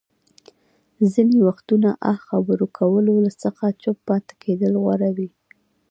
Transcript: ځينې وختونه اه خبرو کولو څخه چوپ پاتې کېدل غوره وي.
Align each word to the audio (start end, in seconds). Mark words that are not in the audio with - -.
ځينې 1.11 1.37
وختونه 1.47 1.89
اه 2.11 2.17
خبرو 2.27 2.65
کولو 2.77 3.15
څخه 3.43 3.65
چوپ 3.81 3.97
پاتې 4.07 4.33
کېدل 4.43 4.73
غوره 4.83 5.09
وي. 5.17 5.29